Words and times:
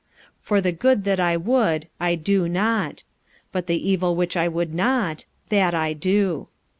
45:007:019 0.39 0.41
For 0.41 0.61
the 0.61 0.71
good 0.71 1.03
that 1.03 1.19
I 1.19 1.37
would 1.37 1.87
I 1.99 2.15
do 2.15 2.49
not: 2.49 3.03
but 3.51 3.67
the 3.67 3.87
evil 3.87 4.15
which 4.15 4.35
I 4.35 4.47
would 4.47 4.73
not, 4.73 5.25
that 5.49 5.75
I 5.75 5.93
do. 5.93 6.47